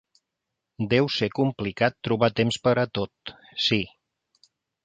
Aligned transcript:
Deu 0.93 1.09
ser 1.15 1.29
complicat 1.41 1.97
trobar 2.09 2.31
temps 2.41 2.57
per 2.69 2.75
a 2.85 2.89
tot, 3.01 3.37
sí. 3.67 3.81